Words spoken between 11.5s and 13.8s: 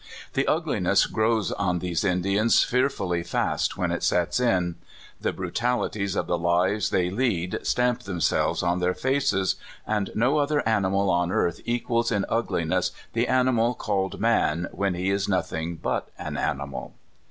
equals in ugliness the animal